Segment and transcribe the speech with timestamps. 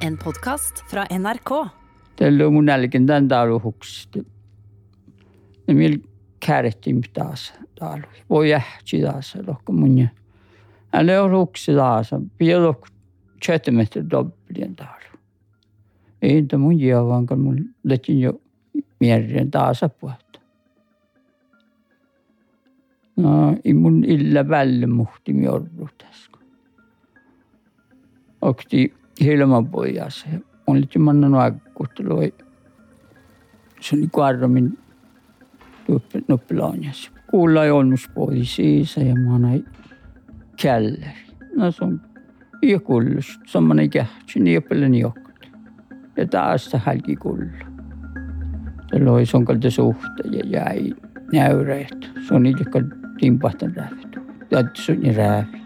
[0.00, 1.70] En podkast fra NRK.
[2.16, 4.26] Tällä mun jälkeen tämän täällä huksti.
[5.68, 5.98] Ja millä
[6.46, 8.06] kärjettiin taas täällä.
[8.30, 10.08] Voi jähti taas, lohko mun ja.
[10.92, 12.10] Älä ole huksti taas.
[12.38, 12.86] Pidä lohko
[13.46, 15.18] tjötemättä dobbelien täällä.
[16.22, 18.40] Ei entä mun jää, vaan kun mun letin jo
[19.00, 20.40] mierien taas puhuttu.
[23.16, 26.28] No, ei mun illa välillä muhti miorru tässä.
[28.40, 28.64] Och
[29.70, 30.26] pojas.
[30.66, 32.34] On liitti manna nuakkuhtelui.
[33.80, 34.78] Se oli kuarromin
[36.28, 37.10] nuppilaanjas.
[37.30, 39.64] Kuulla ei ollut pois siisa ja mä näin
[40.62, 41.28] källeri.
[41.56, 42.00] No se on
[42.62, 43.40] ja kullus.
[43.46, 45.48] Semmoinen kähtsy, niin paljon johti.
[46.16, 47.46] Ja taas se hälki kullu.
[48.90, 50.94] Se loi son kalta suhte ja jäi
[51.32, 52.10] näyreet.
[52.28, 52.64] Se on niitä
[53.20, 54.20] timpahtan räävitty.
[54.50, 55.57] Ja se on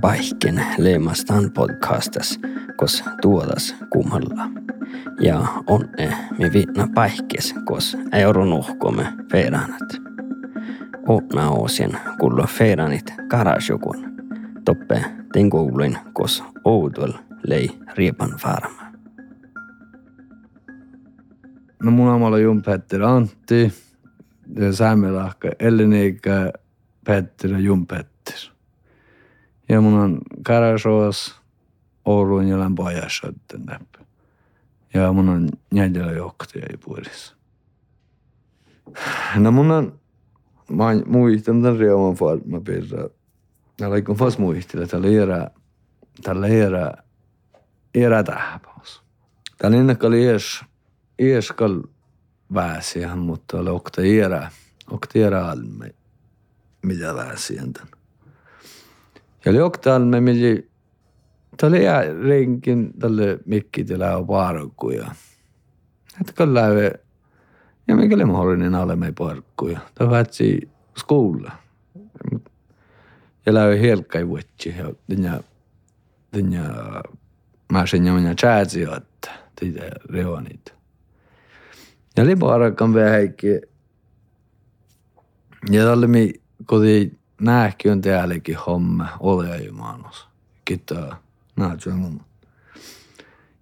[0.00, 2.40] paikken leimastan podcastas,
[2.76, 4.50] kos tuotas kummalla.
[5.20, 9.96] Ja onne mi viitna paikkes, kos euron uhkomme feiranat.
[11.08, 14.04] Ootna oosien kullo feiranit karasjokun.
[14.64, 17.12] Toppe tenkoulin, kos outuel
[17.46, 18.92] lei riepan farma.
[21.82, 23.72] No mun omalla Jun Petter Antti
[24.56, 26.52] ja saamelahka Ellinika
[27.04, 28.17] Petter ja Jun Petter.
[29.68, 31.40] Ja mun on Karasoas,
[32.04, 33.32] Oulun ja Lämpöajassa
[33.66, 33.98] näppä.
[34.94, 37.36] Ja mun on Jädellä johtaja ja puolissa.
[39.36, 40.00] No mun on,
[40.70, 43.08] mä oon muistanut tämän reuman farma pirra.
[43.76, 45.46] Täällä ei kun fas muistilla, täällä era,
[46.22, 46.92] täällä era,
[47.94, 49.02] era tähpaus.
[49.58, 50.64] Täällä ennen oli ees,
[51.18, 51.82] ees kal
[52.54, 54.50] väsihän, mutta oli okta era,
[54.90, 55.94] okta era alme,
[56.82, 57.97] mitä väsihän tän.
[59.46, 60.68] Oli okta alme, mitä
[61.56, 61.84] Tämä oli
[62.28, 65.14] renkin tälle mikki tilaa parkkuja.
[66.20, 66.60] Että kyllä
[67.88, 69.80] ja mikäli mahdollinen alemme parkkuja.
[69.94, 71.52] Tämä vätsi skola.
[73.46, 75.40] Ja lähe helkkai vuotsi ja tinja
[76.30, 76.62] tinja
[77.72, 80.74] mä sen ja minä chatsi että tinja reonit.
[82.16, 83.60] Ja oli parkkan vähäkki.
[85.70, 86.32] Ja tälle mi
[86.66, 89.08] koti nähki on täälläkin homma
[89.72, 90.28] maanos.
[90.64, 91.14] Kiitos.
[91.56, 92.20] Näet mun.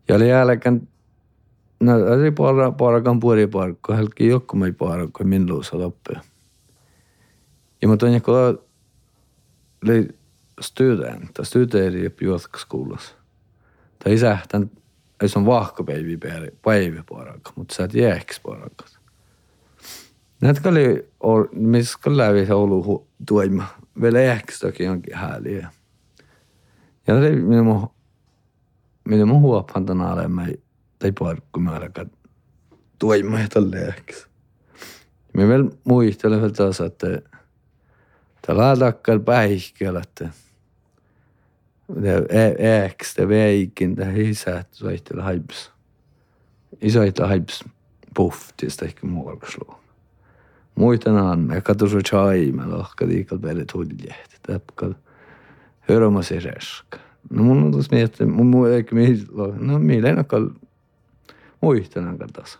[0.09, 0.89] Ja oli jälkeen,
[1.81, 6.21] no oli para, parakan puoli parkko, helki joku mai parkko, min luusa loppia.
[7.83, 8.35] Ja mä toin kun
[9.85, 10.09] oli
[10.61, 13.15] student, studeri juotkaskoulussa.
[14.05, 14.71] Tai isä, tämän,
[15.23, 16.19] ei se on vahkopäivi
[16.63, 18.41] päivi parakka, mutta sä et jääks
[20.41, 23.67] Need ka oli, mis ka läbi Oulu toima,
[24.01, 25.71] vielä ehkstäkin onkin hääliä.
[27.07, 27.89] Ja se oli minun,
[29.05, 30.55] minun huopantana olemme,
[30.99, 32.05] tai parkkumme alkaa
[32.99, 34.27] toima ja tälle ehkstä.
[35.33, 37.07] Me veel muistelen veel taas, että
[38.47, 40.29] tällä takkal päihkellä, että
[42.29, 45.73] e-, ehkstä veikin tähän isät soittele haips.
[46.81, 47.65] Isoita haips
[48.15, 49.86] puhtista ehkä muualta sluun.
[50.77, 54.95] On, me se chai, me lohka liikal peale tuljehti, täpkal.
[56.23, 56.99] Se reska.
[57.31, 59.27] No mun on tuossa miettinyt, mun muu eikä mihin,
[59.59, 59.79] no
[60.13, 60.49] nakal
[61.61, 62.59] muistan aika taas.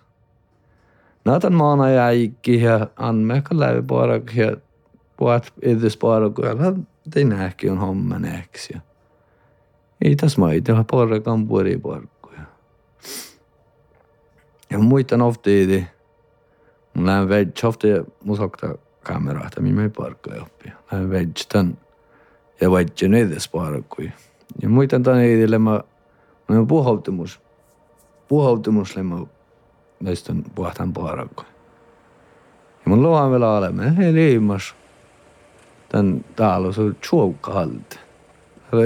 [1.25, 4.57] Näytän maana jäikki ja anmeekka läpi parak ja
[5.17, 6.73] puhat edes parak, ja
[7.17, 8.81] ei nähki on homma nähks ja.
[10.05, 12.41] Ei tässä maita, ja parakan puoli parkkuja.
[14.71, 15.87] Ja muistan oftiidi,
[16.97, 17.89] Mul läheb veits šofti
[18.25, 20.73] musokta kaameraahta, min ei parkka joppi.
[20.93, 21.79] Lähen veits tän
[22.61, 24.13] ja vaitsi neides parkkui.
[24.63, 25.81] Ja muistan tän ei lemma,
[26.49, 27.41] no puhautumus.
[28.29, 29.29] Puhautumus lemma eh,
[30.01, 31.45] näistä on puhtaan parkkui.
[32.85, 34.75] Ja mun lohan vielä olemme, ei liimas.
[35.89, 37.99] Tän täällä on se tjuokkahalti.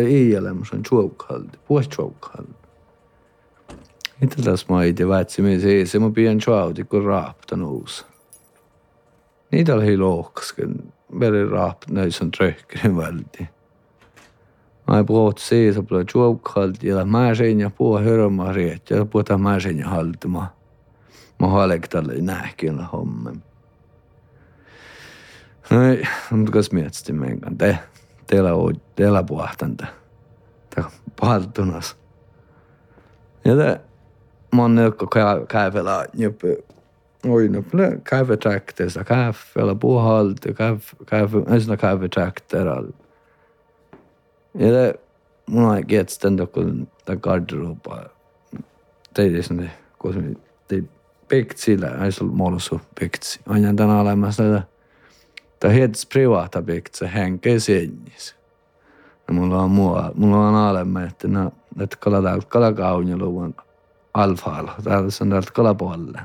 [0.07, 2.60] Ei olemus on tjuokkahalti, puhes tjuokkahalti.
[4.23, 8.07] Itellas maid ja väetsi sees ja ma pidän tjaudikku raaptan uus.
[9.53, 13.49] Niitä oli lohkasken, veri raaptan näissä tröhkinen välti.
[14.89, 19.05] Mä ei puhut sees ja puhut tjaukhalt ja mä sein ja puhut hörmä riet ja
[19.05, 20.47] puhuta mä sein ja haltma.
[21.39, 23.43] Mä halek tälle nähkin hommen.
[25.71, 27.79] Noi, mutta kas mietsti menkään te,
[28.27, 29.87] teillä on, teillä puhtan te.
[30.75, 30.91] Tää
[31.21, 31.97] paltunas.
[33.45, 33.81] Ja te,
[34.53, 34.95] nyt
[35.49, 36.49] käyvellä jopa,
[37.29, 37.63] oi no,
[38.05, 42.93] käyvä trakteessa, käyvellä puhalta, käyvä, käyvä, ensin käyvä trakteralla.
[44.55, 45.01] Ja det,
[45.47, 48.11] mun on getstända kun ta garderoba.
[49.15, 50.21] Teidi sinne, kun se
[50.69, 50.85] tei
[51.29, 53.41] pektillä, ei se molsu pektsi.
[53.49, 54.63] Aina tänä olemassa tätä.
[55.61, 58.37] Ta hets privata pektsi henke senjis.
[59.29, 61.29] Ja mulla on mua, mulla on alemme, että
[61.81, 63.55] että kala täältä kalakaunjeluvun
[64.15, 64.75] alfaalla.
[64.85, 66.21] Täällä on täältä kalapuolelle.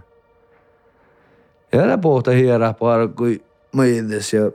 [1.72, 3.44] Ja tämä pohta hierä parkui
[3.74, 4.52] meides ja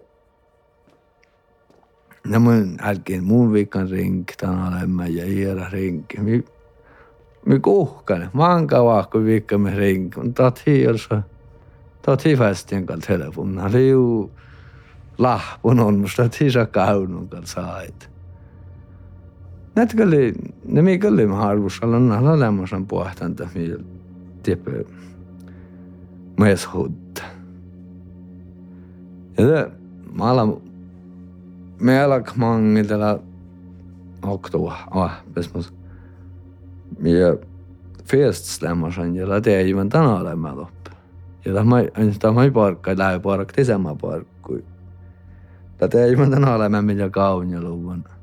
[2.24, 6.20] No mun jälkeen mun viikan rinki, tämän olemme ja hiera rinki.
[6.20, 6.44] Mi,
[7.46, 10.20] mi kuhkane, manka vahko viikkamme rinki.
[10.20, 11.22] Mutta taat hiirsa,
[12.02, 13.70] taat hifästien kanssa telefonna.
[13.72, 14.30] Liu
[15.18, 18.10] lahpun on, musta taat hiisa kaunun kanssa sait.
[19.80, 20.34] Nätkö oli,
[20.68, 23.86] ne mikä oli harvus, alla nahla lämmösen puhtaan tämmöinen äh,
[24.42, 24.70] tippä
[26.40, 27.22] mies hutta.
[29.38, 29.70] Ja te,
[30.12, 30.56] mä alan
[31.80, 33.18] melk mangitella
[34.22, 35.74] oktua, ah, pesmus.
[37.02, 37.36] Ja
[38.04, 40.90] feststämmäsen, jolla teivän tänä olemme loppu.
[41.44, 41.52] Ja
[42.20, 44.64] tämä ei parkka, ei lähe parkka, tisemmä parkkui.
[45.78, 48.19] Tämä teivän tänä olemme millä kaunilla luvana.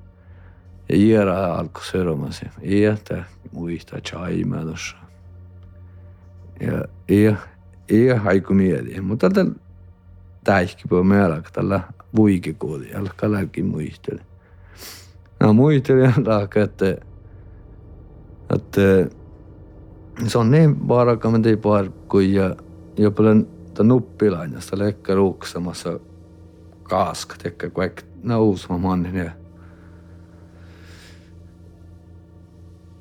[0.90, 2.42] Y era alcosero más.
[2.62, 4.96] Y está muy está chai menos.
[7.08, 7.36] Y
[7.88, 9.02] y hay comida.
[9.02, 9.30] Mutta
[10.44, 11.82] täiski po meillä tällä
[12.16, 14.22] vuike kodi alkaa läki muistele.
[15.40, 16.98] No muistele alkaa että
[18.56, 18.82] että
[20.28, 22.56] se on niin varakampi parkku ja
[22.98, 26.00] ja paljon ta nuppilainasta lekka ruuksamassa
[26.84, 27.92] kaaska tekkä kuin
[28.24, 29.32] nausma manne.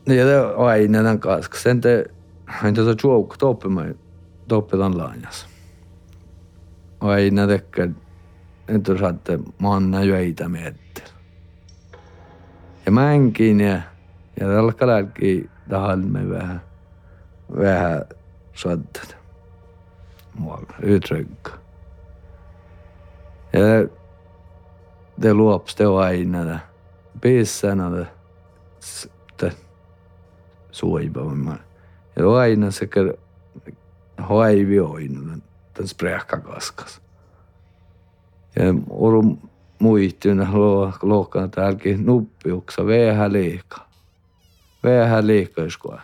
[0.07, 2.11] いやではいねなんか苦戦で
[2.47, 3.95] han inte så tjock toppen mig
[4.49, 5.47] toppen den lanjas.
[6.99, 7.95] Och jag inne däcker
[8.71, 10.75] inte så att mannen ju äta med
[12.85, 13.81] Ja mänkin ja,
[14.35, 16.61] ja tällä kalki tahalme vähän,
[17.49, 18.05] vähän
[18.55, 19.17] sattat.
[20.33, 21.47] Mua utrygg.
[23.51, 23.87] Ja
[25.17, 26.61] det luops det aina det.
[27.21, 28.07] Pissänä det.
[30.77, 31.61] Suivaamman.
[32.17, 33.01] Ja aina sekä
[34.29, 35.39] hoivi aina
[35.79, 37.01] den sprähkakaskas.
[38.57, 39.39] Ja oru
[39.79, 40.49] muistyn
[41.03, 43.91] lohkan täälläkin nuppiuksa vähän liikaa.
[44.85, 46.01] Vähän liikaa skoa.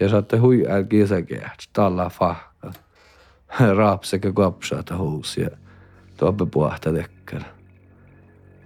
[0.00, 2.72] Ja saatte hui älki isäkeäht, talla fahka.
[3.76, 5.50] Raapseke kapsaata huus ja
[6.16, 7.46] tuoppe puhta tekkärä.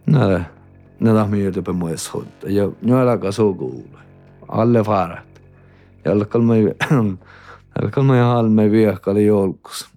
[0.06, 0.44] Näillä,
[1.00, 2.50] näillä mieltäpä muissa hoitaa.
[2.50, 4.07] Ja nyt alkaa sukuulla.
[4.48, 4.78] Alle.
[6.04, 9.88] Ja alkaa me halme viekali joulukussa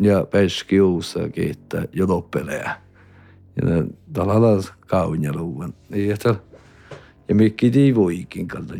[0.00, 2.76] ja peski uussa kiittää jo loppeleja.
[3.56, 5.74] Ja talalla kaunia luvan.
[5.90, 6.16] Ja,
[7.28, 8.74] ja mikki tii voikin kalta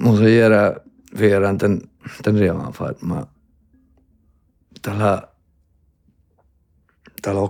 [0.00, 0.74] måste göra
[1.16, 1.88] fira den,
[2.24, 3.26] den redan för att man
[4.82, 5.28] tällä
[7.22, 7.48] tällä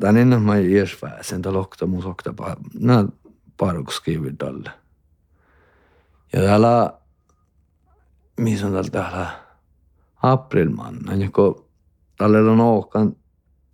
[0.00, 2.34] tän ennen mä ies pääsen tällä okta mun okta
[2.74, 3.04] nää
[3.56, 4.70] paruks kividalle.
[6.32, 6.92] Ja täällä
[8.36, 9.30] missä on täällä täällä
[10.22, 11.64] aprilman, ja kun
[12.18, 13.16] tällä on ohkan,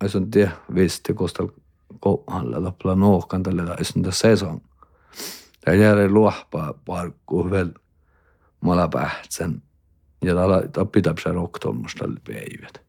[0.03, 1.53] jos on tie visti, kun täällä
[1.99, 3.63] kohdalla on ohkan tällä
[4.05, 4.59] on sesong.
[5.65, 7.71] Täällä jää luohpaa parkkuun vielä
[8.61, 9.61] mala pähtsän.
[10.21, 10.35] Ja
[10.73, 12.81] ta pidab seal oktoomust all päivät.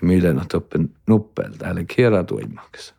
[0.00, 2.94] Ja mille nad õppen nuppelda hääle keera toimaks.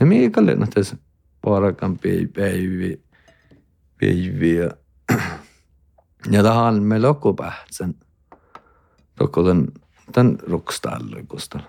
[0.00, 0.96] Ja meie kalle nad tässä
[1.40, 3.00] paarakan päivi,
[4.00, 4.70] päivi ja,
[6.34, 7.94] ja tahan me loku pähtsän.
[9.20, 9.68] Loku tän,
[10.12, 11.60] tän rukstallu kustal.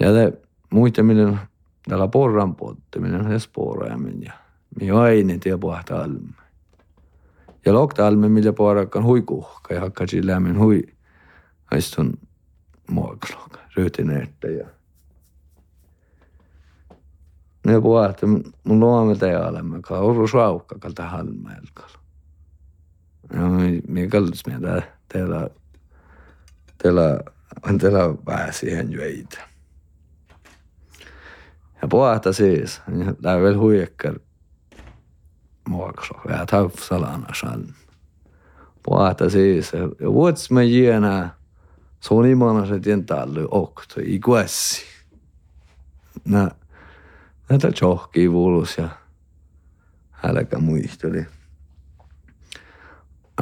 [0.00, 0.32] Ja te
[0.70, 1.46] muita, millä
[1.88, 4.32] täällä porran polttaminen on edes porraaminen ja
[4.80, 6.46] mi aine tie puhta alme.
[7.66, 10.82] Ja loktalme, millä puorakkaan hui kuhka ja hakkasin lämmin hui.
[11.70, 12.12] Aistun
[12.90, 13.58] muokasloka.
[13.76, 14.66] rutineerta ja
[17.66, 17.72] ne
[18.10, 18.26] että
[18.64, 21.98] mun luomme teolemme, ka oru suaukka kalta halmeelkalla.
[23.32, 23.40] Ja
[23.88, 25.50] mi kallis mieltä teillä,
[26.82, 27.20] teillä,
[27.78, 29.55] teillä pääsi hen jueita.
[31.86, 32.82] Ja puhata siis,
[33.22, 34.18] tämä vielä huijakkar
[35.68, 37.74] muokso, ja taufsalana shan.
[38.82, 41.30] Puhata siis, ja vuots me jienä,
[42.00, 44.82] se on imana se tientallu okto, i kuessi.
[46.24, 46.50] Nää,
[47.48, 48.88] näitä johkii vuulus ja
[50.10, 51.26] hälkä muisteli.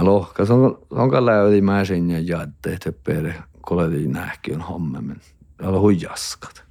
[0.00, 5.20] Lohka, se on, se on läydi mäsin ja jadde, että pere, koledi nähki on hommemen.
[5.62, 6.63] On huijaskat.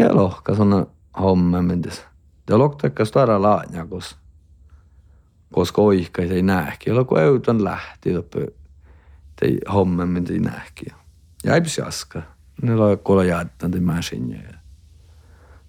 [0.00, 0.86] Ja lohka, se on
[1.20, 1.82] hommemen.
[2.50, 4.16] Ja lohka, stara laanja, kos,
[5.52, 6.90] koska oihka ei nähki.
[6.90, 8.10] Ja kun eutan lähti,
[9.42, 10.86] ei hommemen ei nähki.
[11.44, 12.22] Ja ei jaska.
[12.62, 14.30] Ne on kuulla jaddan, te mäsin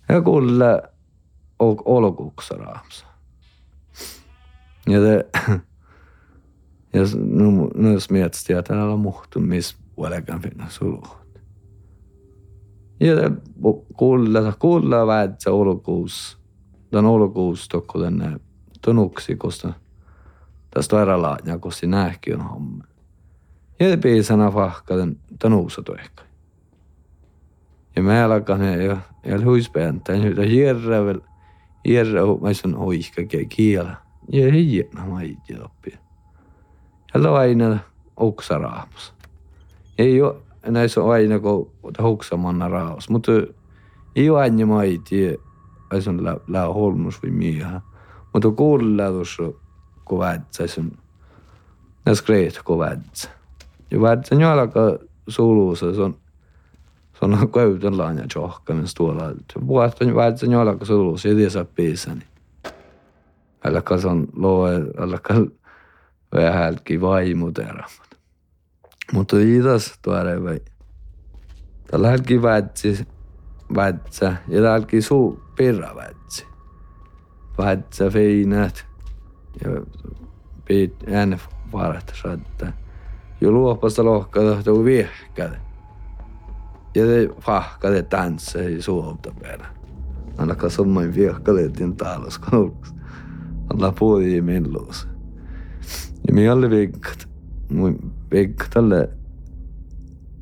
[0.10, 0.82] ja kuule
[1.86, 3.06] olkuuksa raamsa.
[4.88, 5.26] Ja te,
[6.94, 11.21] ja nu, nu smietsti, että täällä on muhtu, missä vuodekan finna suluhut.
[13.98, 16.40] Kuulla, kuulla väät se olkuus,
[16.92, 18.40] tämän olkuus tokko tänne
[18.82, 19.74] tunuksi, koska
[20.74, 22.84] tästä erällä ja koska nähki on homma.
[23.80, 26.24] Ja piisana fahka tämän tunuusa toikka.
[27.96, 31.20] Ja mä alkan ja ja huispääntää nyt hierrä väl
[31.88, 33.96] hierrä mä sanon oihka kielä.
[34.32, 35.98] Ja hiena mä itse oppia.
[37.14, 37.80] Ja aina
[38.18, 39.14] oksaraamos.
[39.98, 40.36] Ei ole
[40.68, 43.32] när så var inne ko tahuksa manna raos mutta
[44.16, 45.38] iu anni mai tie
[45.90, 47.82] aisun la la holmus või miha
[48.34, 49.38] mutta kulladus
[50.06, 50.92] ko vätsa aisun
[52.06, 53.30] näs kreet ko vätsa
[53.92, 56.16] ja vätsa ni alaka sulusa se on
[57.20, 59.32] se on köytön laanja johka minä tuolla
[59.68, 62.26] vuotta vätsa ni alaka sulusa ja tiesä piisani
[63.64, 65.34] alaka se on loe alaka
[66.36, 68.11] vähältkin vaimuteramat
[69.14, 70.60] Mutta idas tuore vai.
[71.92, 73.08] Tällä hälki väitsi,
[73.76, 76.46] väitsä ja tälläkin suu pirra väitsi.
[77.58, 78.86] Väitsä feinät
[79.64, 79.82] ja
[80.66, 81.40] piit ääne
[81.74, 82.72] varat saattaa.
[83.42, 85.62] Jo luopasta lohkaa tuo viehkäde.
[86.96, 89.66] Ja det fahkade dansa i sovdabella.
[90.38, 92.94] Alla kasomma in viehkade din talas konuks.
[93.70, 95.08] Alla puoli i min luus.
[96.28, 97.28] Ja mi alle vikkat.
[97.70, 99.10] Mun vikkat alle.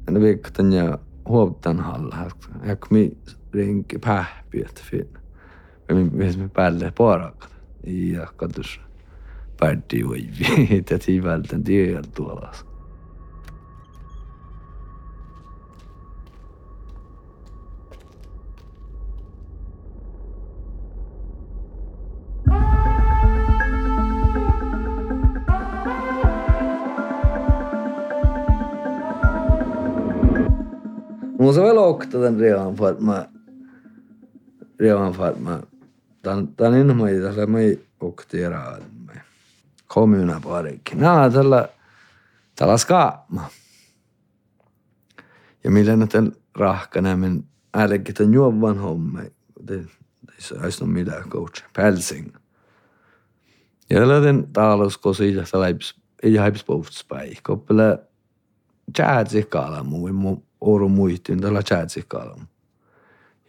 [0.08, 2.32] En vikkan ja huoptan halla.
[2.66, 3.18] Jak mi
[3.54, 5.10] rinki pähpi, että fin.
[5.90, 7.56] Ja mi mi päälle porakat.
[7.88, 8.82] Ja katus.
[9.60, 10.78] Päätti uivi.
[10.78, 12.69] Että tiivältän tiedä tuolla.
[31.50, 33.26] Måste väl åka den redan för att man
[34.80, 35.66] redan för att man
[36.22, 38.78] tämän, tämän innoin tällä me oktiera
[39.08, 39.22] me
[39.88, 40.94] kommuna parik.
[40.94, 41.70] Nää tällä
[42.56, 43.50] tällä skaama.
[45.64, 49.32] Ja millä näiden rahkana men älläkin tämän juovan homme.
[49.68, 51.64] Det är nog mitään coach.
[51.74, 52.34] Pälsing.
[53.90, 57.36] Ja den talous kosi ja läps ei haipis povtspäi.
[57.44, 58.00] Koppele
[58.98, 62.38] jäädsi kala muu oru muitin tällä chatsikalla.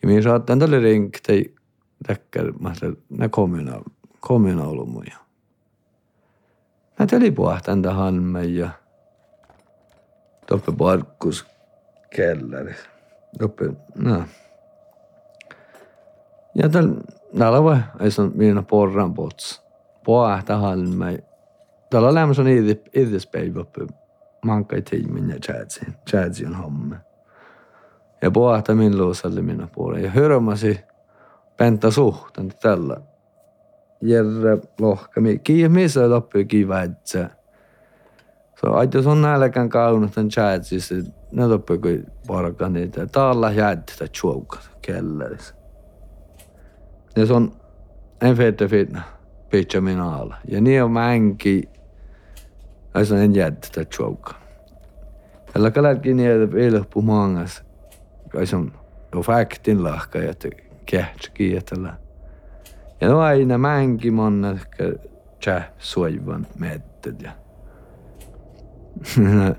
[0.02, 1.54] Ja minä saattan tälle rinktei
[2.06, 2.72] täkkär, mä
[3.08, 3.82] nä komina,
[4.20, 5.16] komina ollut muja.
[6.98, 8.70] Mä täli puhtan tähän me ja
[10.46, 11.46] toppe parkkus
[12.16, 12.74] kellari.
[13.38, 13.64] Toppe,
[13.94, 14.24] no.
[16.54, 16.88] Ja täl,
[17.38, 19.62] täällä voi, ei se on minä porran pots.
[20.04, 21.24] Puhtan me.
[21.90, 23.64] Täällä on lämmössä niitä idespäivä
[24.44, 25.36] mankai tiimin ja
[26.10, 26.96] chatsi on homma.
[28.22, 30.06] Ja puhata min luusalle minä puolelle.
[30.06, 30.80] Ja hörmasi
[31.56, 32.96] penta suhtan tällä.
[34.02, 35.38] Järre lohkami.
[35.38, 37.30] Kiiä missä loppuja kiva, että
[38.62, 40.90] aita on nälkän kaunut tämän chatsis,
[41.32, 43.06] ne loppuja kuin parka niitä.
[43.06, 45.54] Taalla jäädtä chuokat kelleris.
[47.16, 47.52] Ja se on
[48.22, 49.02] en fete fitna,
[49.50, 50.36] pitcha minä alla.
[50.48, 51.68] Ja niin on mänki
[52.94, 54.34] ühesõnaga jääd ta joke.
[55.52, 57.62] Tällä kalelkin jäädä eelõppu maangas.
[58.30, 58.72] Kai se on
[59.14, 60.48] jo faktin lahka, että
[60.86, 61.96] kehtsäkin ja tällä.
[63.00, 64.84] Ja no aina mängimään, että
[65.40, 67.32] tjä suojivan meetted ja.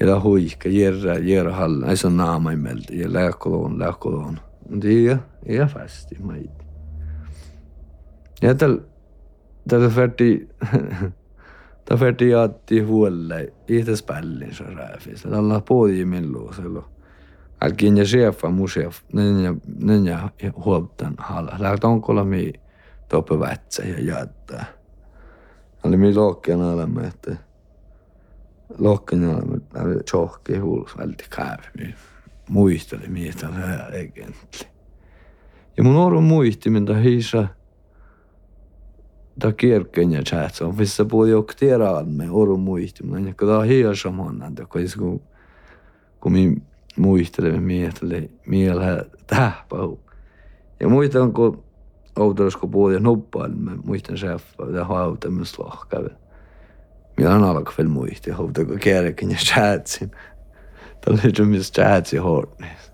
[0.00, 4.40] ja ta huika, järra, järra hall, ei saa naama ei meeldi ja läkoloon, läkoloon.
[5.06, 6.50] ja, ja hästi, ma ei.
[8.42, 8.78] ja tal,
[9.68, 10.30] tal võeti
[11.96, 13.52] färdi jaatti huolle.
[13.68, 15.22] Ihtäs pällin se rääfis.
[15.22, 16.84] Tällä puoli milloin silloin.
[17.60, 19.00] Alkin ja chefa mu chef.
[19.12, 20.30] Nenja, nenja
[20.64, 21.56] huoltan halla.
[21.58, 22.52] Lähtö onkolla mi
[23.08, 24.64] toppe vätsä ja jättää.
[25.84, 27.36] Oli mi lohkeen olemme, että
[28.78, 31.94] lohkeen olemme, että tjohki huulus välti käävi.
[32.48, 33.48] Muisteli miestä
[33.92, 34.68] egentli.
[35.76, 37.48] Ja mun oru muisti, mitä hiisa
[40.10, 44.42] ja chat on vissa puoli jok tiedään me oru muisti, mutta en joka hiia saman,
[44.42, 44.66] että
[44.98, 45.20] kun
[46.20, 46.56] kun mi
[46.96, 50.00] muistelemme mietelle mielellä tähpäu.
[50.80, 51.64] Ja muistan, kun
[52.16, 56.08] autosko puoli nuppaan, niin mä muistan seffa ja hautamista lohkävä.
[57.16, 60.10] Minä on alkaa vielä muisti, hautako kärken ja chatsin.
[61.00, 62.93] Tällä on myös chatsi hornis.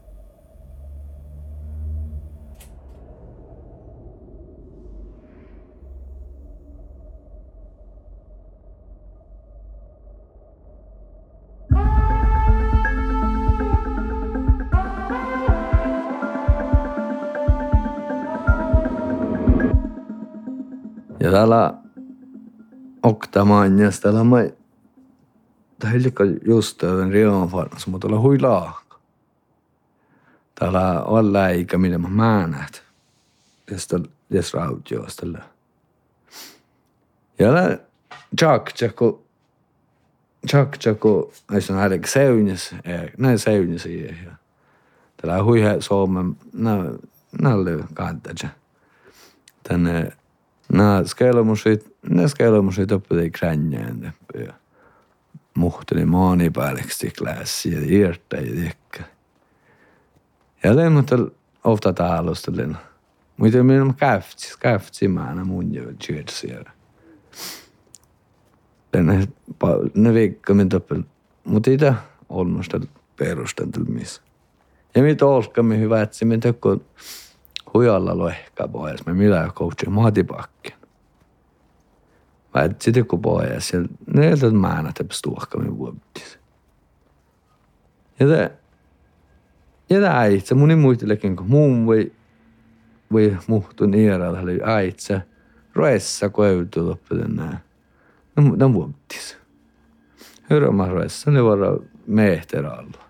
[21.30, 21.74] で la
[23.02, 24.52] Octamanias de la mai.
[25.80, 28.98] Det lika just den redan farna som mut olla hui laaka.
[30.54, 32.82] Täällä on läikä, millä mä määnät.
[33.66, 34.00] Tästä
[34.32, 35.26] des rautioista.
[37.38, 37.78] Ja lä
[38.36, 39.26] tjak tjaku
[40.50, 42.74] tjak tjaku näissä on härkä seunis,
[43.18, 44.16] näin seunis ei.
[45.16, 46.98] Täällä hui suomen, näin
[47.42, 48.32] näin kantaa
[49.62, 50.12] tänne
[50.72, 54.52] Nää skeilamusit, ne skeilamusit oppii kränjään ja
[55.54, 59.04] muhteli maanipäälleksi klassi ja irta ja tiekkä.
[60.62, 61.16] Ja lemmotta
[61.64, 62.76] ofta taalustelen.
[63.36, 66.64] Mutta minä käftsi, käftsi mä aina mun jo tjötsiä.
[68.96, 69.28] Ne,
[69.94, 71.02] ne viikka min toppel.
[71.44, 71.94] Mutta itä
[72.28, 72.80] olmusta
[73.16, 74.22] perustantelmis.
[74.94, 76.76] Ja mitä olkami hyvä, että se min tökkö
[77.74, 79.06] hujalla lohka pois.
[79.06, 80.72] Me millä coachi maatipakken.
[82.54, 83.72] Mä et sitten kun pois.
[83.72, 83.80] Ja
[84.14, 86.38] ne että mä aina tepäs tuohkamin vuotis.
[88.20, 88.52] Ja te,
[89.90, 92.12] ja tämä äitsä, mun ei muistelekin, kun muun voi,
[93.12, 95.20] voi muhtu niiralla, oli äitsä,
[95.74, 97.60] roessa koeutu loppuden nää.
[98.36, 99.38] No, no vuotis.
[100.50, 103.09] Hyrömä roessa, ne vara mehteralla.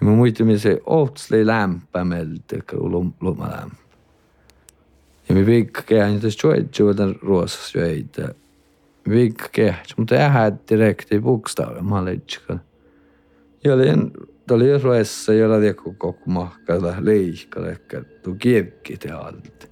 [0.00, 2.56] ja me muidugi see ootsli lämpä meiltä
[3.20, 3.76] lumalämpä.
[5.28, 8.34] Ja me viikka kehän, jos juoit juotan ruosassa joita.
[9.08, 12.60] Viikka kehän, mutta ähät direkti bukstaavia malitsikalla.
[13.64, 14.10] Ja olin,
[14.50, 19.66] oli ruessa, jolla joku koko mahkalla liikalla, ehkä tuu kirkki te alta.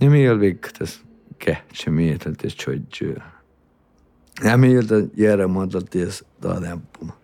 [0.00, 1.00] Ja me oli viikka tässä
[1.38, 3.32] kehän, mieteltä juoit juotan.
[4.44, 6.08] Ja me jältä järjemoiteltiin
[6.40, 7.18] taas lämpumaan.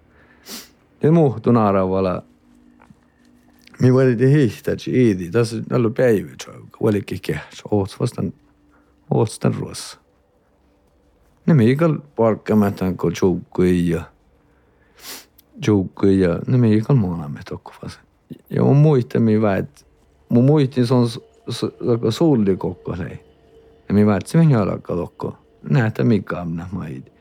[1.02, 2.22] Det muuttui naaravala.
[3.80, 8.32] Mi variti hihtäts iidi, tas nallu päivi tjauka, valikki kehts, oots vastan,
[9.10, 9.98] oots tän ruossa.
[11.46, 14.02] Ne miikal parkkamätän kol tjoukkui ja
[15.64, 18.00] tjoukkui ja ne miikal muonamme tokkuvas.
[18.50, 19.86] Ja mun muistami väät,
[20.28, 21.08] mun muistin se on
[22.10, 23.18] sulli kokko lei.
[23.88, 25.36] Ja mi väät se minä alkaa tokko.
[25.70, 27.11] Nähtä mikä amna maidi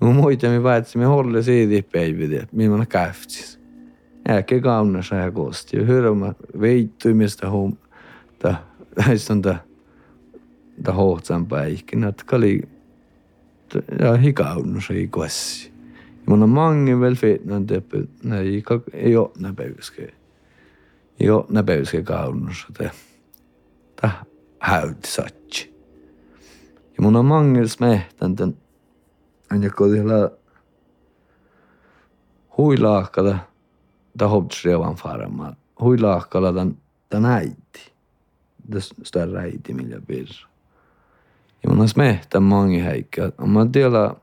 [0.00, 3.60] muita me päätsime olla seedipäivide, minun käftis.
[4.28, 7.76] Äke kauna sai koosti ja hyrmä veitymistä hum,
[8.38, 8.54] ta,
[8.96, 9.56] näistä on ta,
[10.82, 12.62] ta hohtsan päihkin, että kali,
[14.00, 15.72] ja hikaunnu sai kossi.
[16.14, 17.98] Ja mun on mangi veel fetnan teppi,
[18.38, 20.14] ei, ei ole näpäyske.
[21.20, 22.90] Ei ole näpäyske kaunnus, ta,
[24.00, 24.10] ta
[24.58, 25.74] häyt satsi.
[26.96, 28.56] Ja mun on mangil smehtan tämän
[29.62, 30.30] ja kodilla
[32.58, 33.38] huilaakada,
[34.18, 35.52] ta hoppsrevan farma.
[35.80, 36.76] Huilahkalla tan,
[37.08, 37.92] tan äiti.
[39.02, 40.48] Sitä äiti, millä pirra.
[41.62, 43.32] Ja mun olisi mehtän mangi häikkä.
[43.46, 44.14] Mä tiedä,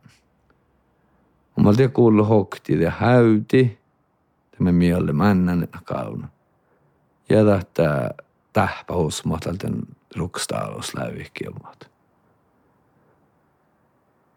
[1.64, 3.80] mä tiedä kuullut hokti ja häyti.
[4.58, 6.28] Tämä mielle männän kauna.
[7.30, 8.12] Ja tähtää
[8.54, 9.82] tähpä hosmatalten
[10.16, 11.98] rukstaalos lävikilmat.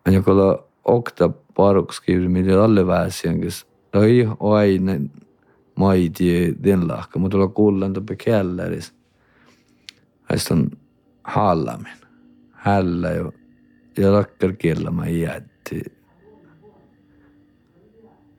[0.05, 5.01] Men jag Octoparuk skriver meile allversion, kes oj, oj, nej,
[5.75, 8.95] maidi denlahka, mutta tuolla kuullaan tuoppe kelleris.
[10.23, 10.71] Häistä on
[11.23, 12.01] hallamin.
[12.53, 13.33] Hällä jo.
[13.99, 15.83] Ja rakkar kielä mä jätti.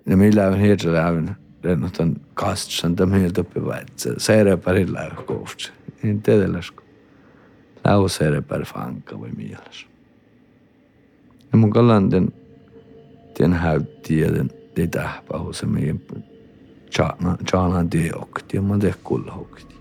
[0.05, 4.13] Ja millä on hirveä on rennotan kastsan tämän mieltä oppi väitsä.
[4.17, 5.73] Seirepärillä on kohtsa.
[6.03, 6.83] Niin teetelläskö.
[7.85, 9.90] Lähu seirepär fanka või millas.
[11.51, 12.33] Ja mun kallan den,
[13.39, 16.01] den häyttieden, det tähpähu se meidän
[17.45, 19.75] tjaanan teokti ja mä tehdä kullahokti.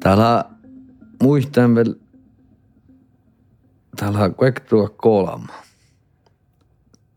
[0.00, 0.44] Täällä
[1.22, 1.94] muistan vielä,
[3.96, 5.52] täällä on kuektua kolma.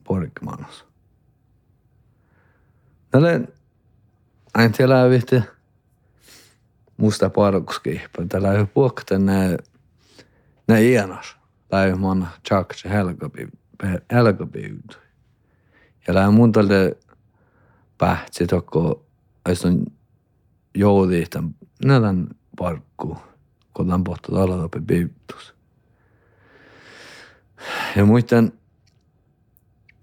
[0.04, 0.86] Porkmanos.
[3.12, 3.30] Täällä
[4.54, 5.42] aina tiedä vihti
[6.98, 8.26] musta parkuskihpa.
[8.30, 9.58] Täällä on puhkta nää,
[10.68, 11.38] nää ienas.
[11.70, 12.90] Täällä on manna tjakse
[14.14, 14.94] helkapiivd.
[16.08, 16.98] Ja täällä mun tälle
[17.98, 19.06] pähtsi tokko,
[19.66, 19.86] on
[20.76, 23.18] joudihtan, nädän parkku,
[23.74, 25.57] kun on pohtu talatopi piiptus.
[27.96, 28.52] Ja muistan,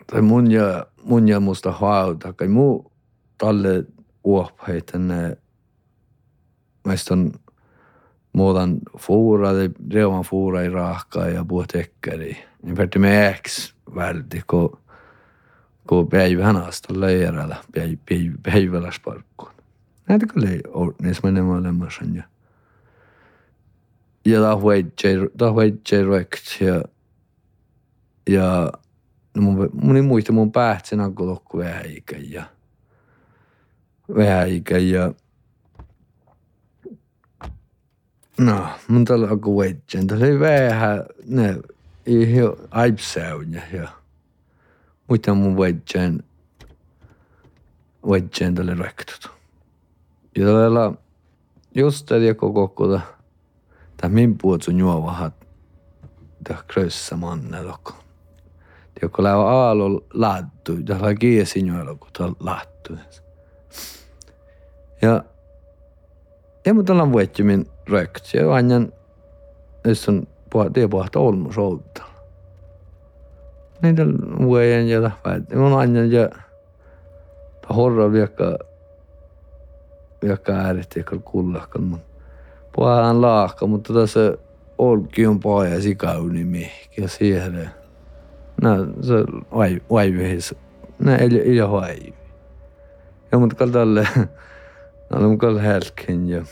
[0.07, 2.93] tai mun ja, mun ja musta hauta, kai muu
[3.39, 3.85] talle
[4.25, 5.37] uopheit tänne,
[6.87, 7.33] meistä on
[8.33, 9.51] muutan fuura,
[9.93, 12.45] reuman fuura ei rahkaa ja puhut ekkeri.
[12.63, 14.79] Niin pärti me eks välti, kun
[15.89, 17.57] kun päivän asta leiralla,
[18.43, 19.53] päivällä sparkkuun.
[20.09, 22.05] Näitä kyllä ei ole, niissä menemään olemassa.
[24.25, 24.41] Ja
[25.39, 26.61] da huidje rekt
[28.29, 28.73] ja
[29.35, 32.45] no mun, mun muista mun pähtsen alkoi lokku vähän ikä ja
[34.15, 35.15] vähän ikä ja
[38.39, 41.57] no mun tällä alkoi huidje, tällä oli vähän ne
[42.71, 43.89] aipsäyjä ja
[45.09, 46.25] muista mun huidjeen
[48.05, 49.31] huidjeen tälle rektut.
[50.37, 50.93] Ja tällä
[51.75, 53.01] just tällä koko koko
[53.97, 55.35] ta min puhutsu juovahat
[56.49, 58.04] ta krössä manneloko.
[59.05, 62.97] Tiokko läo aalo laattu, ta la kiesi juoloko ta laattu.
[65.03, 65.23] Ja
[66.67, 68.35] ja mutta ollaan vuetjumin rökt.
[68.35, 68.87] Ja on
[70.73, 72.03] tee pohta olmus olta.
[73.83, 74.03] Niitä
[74.39, 75.55] vuojen ja tahvaat.
[75.55, 76.29] Mun anjan ja
[77.61, 78.59] ta horra viekka
[80.23, 82.01] viekka ääret ja kullakkan mun
[82.73, 84.39] puhutaan laakka, mutta tässä
[84.79, 87.84] olki on paja sikauni mihki ja siihen.
[89.01, 89.15] Se
[89.55, 90.55] vai vaivihis.
[90.99, 92.15] Nää ei ei vaivi.
[93.33, 94.09] Ja mutta kal tälle
[95.11, 96.45] Nää mun kal helken ja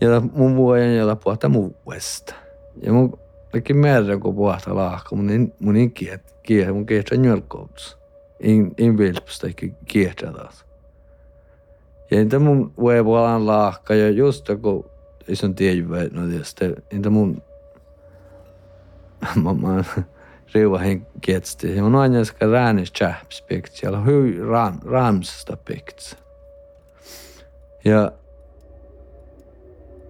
[0.00, 2.34] ja mun vuoden ja puhutaan muuesta.
[2.82, 3.18] Ja mun
[3.52, 7.98] kaikki merre kun puhutaan laakka, mun in mun in kiet kiet mun kiet on jölkouts.
[8.40, 9.48] In in vilpstä
[9.86, 10.64] kiet taas.
[12.10, 14.90] Ja niitä mun voivalan laakka ja just kun
[15.28, 17.42] ison tiedä, no tietysti, niitä mun
[19.44, 19.84] mamma
[20.54, 21.76] riuva hen kietsti.
[21.76, 26.16] Ja mun aina ska räänis chaps pikt, siellä on hyvin ram, ramsasta pikt.
[27.84, 28.12] Ja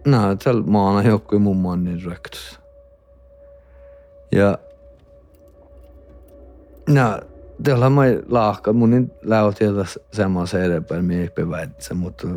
[0.06, 2.60] no, tällä maana joku mun mannin röktus.
[4.32, 4.58] Ja
[6.88, 7.20] no,
[7.62, 9.64] Tällä mai laahka, mun niin lähti
[10.12, 12.28] semmoisen edempään miehpiväitsä, mutta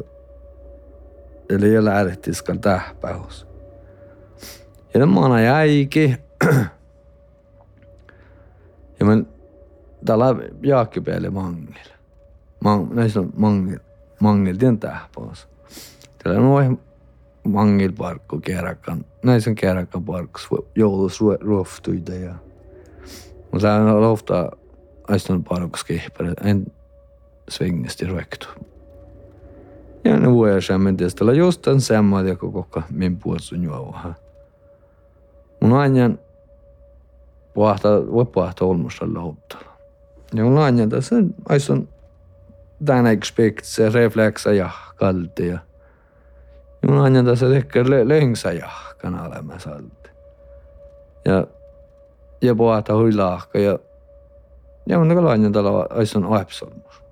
[1.50, 3.48] eli jo lähdettiin skan tähpähus.
[4.94, 6.18] Ja maana jäikin.
[9.00, 9.24] ja mä
[10.06, 10.26] täällä
[10.62, 11.90] jaakki peili mangil.
[12.64, 13.80] Mang, näissä on mangil,
[14.20, 15.48] mangil tien tähpähus.
[16.24, 16.80] Täällä on noin
[17.44, 19.06] mangil parkku kerrakan.
[19.24, 22.36] Näissä on kerrakan parkkus joulus ruoftuita ja
[23.52, 24.52] Mutta täällä on loftaa
[25.08, 26.66] aistunut parkskihpare, en
[27.50, 28.48] svingesti ruektu.
[30.04, 30.82] Ja ne vuoja sen
[31.18, 34.14] tällä just tämän semmoinen, joka koko min puolsun juovuha.
[35.62, 36.20] Mun ajan
[37.54, 39.72] puhta, voi puhta olmusta lauttalla.
[40.36, 41.16] Ja mun ajan tässä
[41.50, 41.90] aistun
[42.86, 45.60] tämän expect se refleksa ja kalti ja
[46.82, 48.70] ja mun ajan tässä ehkä lengsä ja
[49.02, 50.10] kanalemme salti.
[51.26, 51.48] Ja
[52.42, 53.80] ja puhta huilahka ja
[54.90, 57.04] ja mun nagu lain nädala asjad on aepsalmus.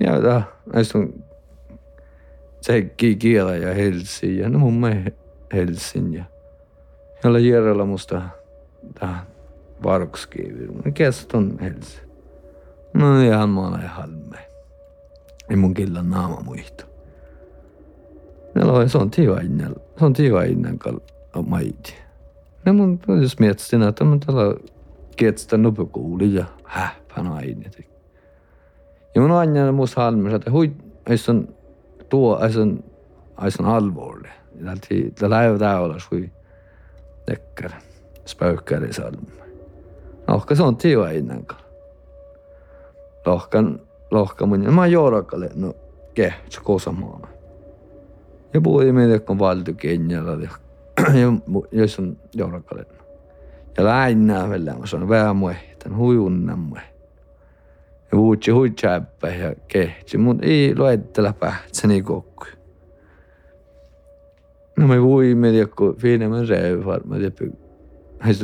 [0.00, 0.42] ja ta
[0.74, 1.08] asjad
[2.60, 2.82] se
[3.18, 5.12] kiele ja helsi ja no mun me
[5.52, 6.24] helsin ja
[7.24, 8.22] jolla järjellä musta
[8.94, 9.26] tää
[9.82, 10.92] varkskivi.
[10.94, 11.98] Kes on helsi.
[12.94, 14.38] No ihan maana ja halme.
[15.50, 16.86] Ei mun killa naama muista.
[18.54, 20.98] Ja se on tiva innan, se on tiva innan kal
[21.46, 21.94] maiti.
[22.66, 24.54] Ja mun jos mietsin, että mun tällä
[25.16, 27.70] ketstä nopekouli ja häppän aine.
[29.14, 30.72] Ja mun aina musta halmes, että hui,
[31.28, 31.48] on
[32.08, 32.84] tuo, on,
[33.60, 34.30] on alvorlig.
[35.20, 36.30] Det lär där olla sui
[37.26, 37.70] tekkär,
[38.26, 39.32] spöykkäri salmi.
[40.28, 41.60] Lohka se on tio innankaan.
[43.26, 45.74] Lohkan, lohka mun, mä joorakalle, no
[46.14, 47.28] kehtsä kosamaa.
[48.54, 50.50] Ja puhuin meille, kun valtu Kenjalla, ja
[51.72, 52.86] jos on joorakalle.
[53.76, 56.96] Ja läinnää vielä, mä sanon vähän muehtan, huijunnan muehtan
[58.12, 62.44] ja vuutsi huitsäppä ja kehti, mutta ei luettele pähtsäni kokku.
[64.76, 67.58] No me vuimme joku fiinemän reuvar, mä tiedän,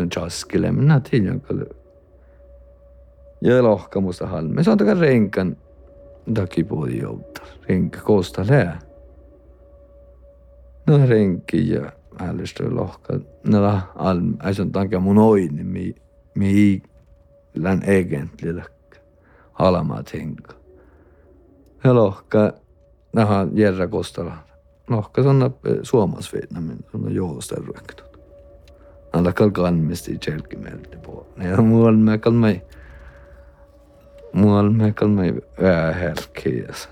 [0.00, 1.64] on chaskille, minä tiedän kyllä.
[3.40, 4.54] Ja lohkamusta halme.
[4.54, 5.56] Me saatakaan renkan
[6.34, 7.46] takia puhuti joutaa.
[7.68, 8.78] Renka koosta lää.
[10.86, 13.18] No renki ja älystä lohka.
[13.46, 15.94] No alm, ei se on tankia mun oini, mi,
[16.34, 16.82] mi
[17.54, 18.64] län egentligen
[19.52, 20.54] alamat henka.
[21.84, 22.52] Ja lohka,
[23.12, 24.36] nähdään Jerra Kostala.
[24.88, 25.50] Lohka sanna
[25.82, 28.11] suomas Vietnamin, on joosta ruokkatut.
[29.12, 31.26] Alla kal kalmisti tjelkimelti på.
[31.36, 32.62] Ja me kalmai,
[34.32, 36.88] me kalmai vähärkiäs.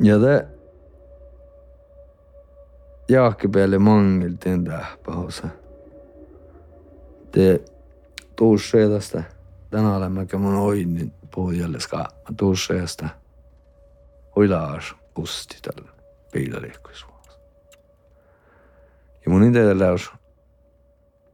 [0.00, 0.54] Ja det
[3.08, 5.48] Jaakki peale mangiltiin tähpähosa.
[7.32, 7.60] Te
[8.36, 9.22] tuus tästä
[9.70, 13.08] täna olemme mun oinin pohjalle ska tuusseesta
[14.36, 15.90] oilaas kusti tällä
[16.32, 17.13] piilaliikkuisuudessa.
[19.24, 20.10] Ja mun itsellä olisi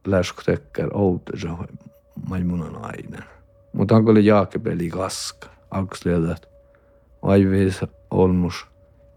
[0.07, 1.57] läskutekker outensa
[2.29, 3.23] majmunan ainen.
[3.73, 5.49] Mutta onko oli jaakepeli kaska?
[5.71, 6.47] Onko sieltä, että
[7.21, 8.67] aiveessa olmus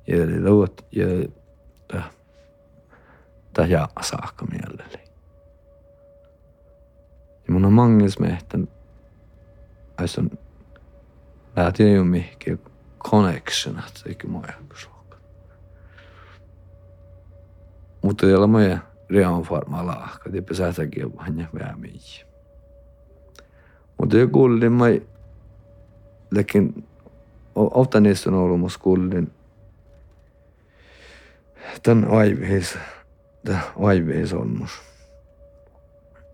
[0.07, 2.03] jäljellä luot jäljellä
[3.53, 5.05] tai jaa saakka mielelläni.
[7.47, 8.69] Ja mun on mangis mehtän,
[9.99, 10.31] aisan
[11.57, 12.57] lähtiä jo mihkiä
[13.11, 14.94] connectionat, eikä mä jakso.
[18.05, 18.79] Mutta ei ole moja
[19.11, 22.27] reonfarma lahka, det är sätäkin vähän vähän mihin.
[23.99, 24.85] Mutta jo kuulin, mä
[26.31, 26.85] lekin
[27.55, 29.33] ofta niistä on ollut musta kuulin
[31.83, 32.79] tämän aiveissa,
[33.45, 34.83] tämä aiveissa on musta.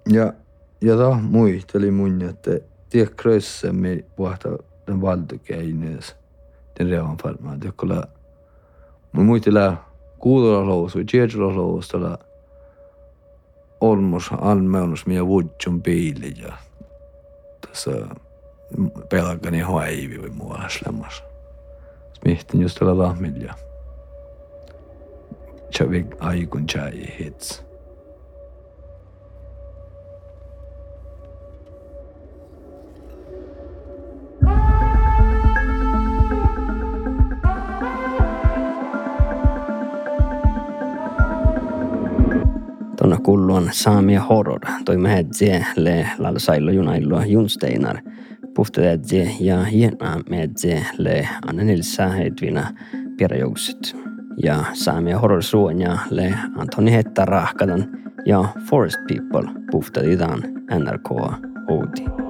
[0.09, 0.33] Ja,
[0.81, 2.51] ja tämä muisteli mun, että
[2.89, 4.49] tiedä krössemmin puhta
[4.87, 6.17] den valtakeines
[6.79, 8.05] den revan farma det kolla
[9.13, 9.27] mun
[10.21, 12.19] muistella kuulolla lousu tiedellä loustolla
[13.81, 16.53] olmos almeunus mia vudjun piili ja
[17.67, 17.91] tässä
[19.09, 21.25] pelkani haivi vai muualla slemmas.
[22.25, 23.55] Mihtin just tällä lahmilla.
[25.73, 27.70] Chavik aikun chai hits.
[43.31, 47.99] Kulluan saamia horror toi medzie le lalsaillo junaillo junsteinar
[48.55, 52.67] puhteedzie ja hiena medzie le annenilsa edvina
[53.17, 53.97] pieräjoukset.
[54.43, 57.87] Ja saamia horror suonia le Antoni Hetta rahkadan
[58.27, 60.43] ja Forest People puhteditaan
[60.79, 61.11] NRK
[61.69, 62.30] Oudi.